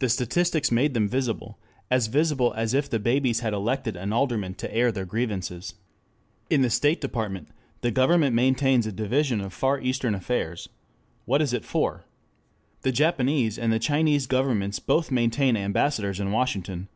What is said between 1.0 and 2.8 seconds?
visible, as visible as